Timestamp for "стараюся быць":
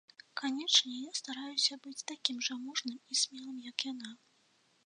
1.19-2.03